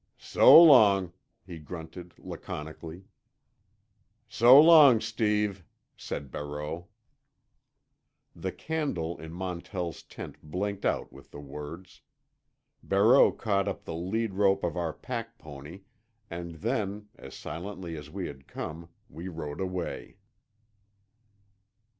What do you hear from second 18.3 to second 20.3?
come, we rode away.